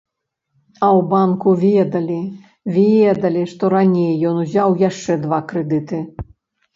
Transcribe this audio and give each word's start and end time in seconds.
А 0.77 0.87
ў 0.97 1.01
банку 1.09 1.49
ведалі, 1.63 2.15
ведалі, 2.77 3.43
што 3.51 3.69
раней 3.73 4.13
ён 4.31 4.39
узяў 4.45 4.73
яшчэ 4.89 5.19
два 5.27 5.39
крэдыты. 5.53 6.01